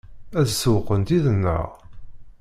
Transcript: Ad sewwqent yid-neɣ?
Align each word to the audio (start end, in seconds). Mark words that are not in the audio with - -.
Ad 0.39 0.47
sewwqent 0.51 1.13
yid-neɣ? 1.13 1.65